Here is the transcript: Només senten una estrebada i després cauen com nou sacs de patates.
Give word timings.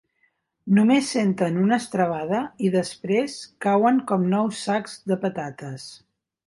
Només 0.77 1.11
senten 1.15 1.59
una 1.65 1.77
estrebada 1.83 2.39
i 2.69 2.73
després 2.79 3.39
cauen 3.67 4.03
com 4.13 4.27
nou 4.37 4.53
sacs 4.65 5.01
de 5.13 5.25
patates. 5.27 5.91